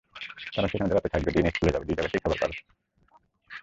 তারা 0.53 0.67
সেখানে 0.67 0.91
রাতে 0.91 1.09
থাকবে, 1.09 1.29
দিনে 1.31 1.49
স্কুলে 1.49 1.73
যাবে, 1.73 1.85
দুই 1.87 1.95
জায়গাতেই 1.97 2.21
খাবার 2.23 2.39
পাবে। 2.41 2.55